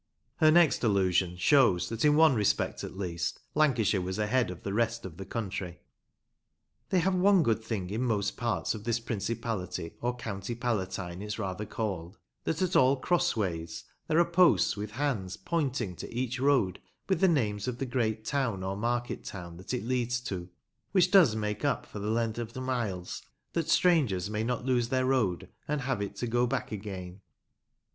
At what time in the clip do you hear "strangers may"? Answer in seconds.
23.69-24.43